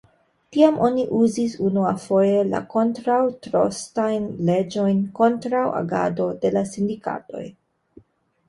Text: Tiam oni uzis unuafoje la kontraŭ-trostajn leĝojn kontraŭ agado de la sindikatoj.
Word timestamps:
Tiam 0.55 0.77
oni 0.85 1.03
uzis 1.17 1.57
unuafoje 1.67 2.39
la 2.53 2.61
kontraŭ-trostajn 2.71 4.25
leĝojn 4.49 5.05
kontraŭ 5.21 5.63
agado 5.85 6.31
de 6.47 6.53
la 6.59 6.67
sindikatoj. 6.75 7.47